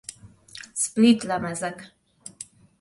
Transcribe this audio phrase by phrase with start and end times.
[0.73, 1.79] Split lemezek